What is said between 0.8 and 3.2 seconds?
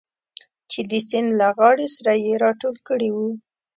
د سیند له غاړې سره یې راټول کړي و.